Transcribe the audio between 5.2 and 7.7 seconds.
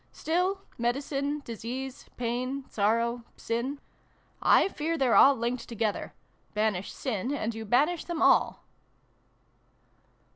linked together. Banish sin, and you